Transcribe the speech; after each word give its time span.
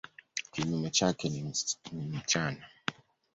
Kinyume 0.51 0.89
chake 0.89 1.29
ni 1.29 1.43
mchana. 1.93 2.65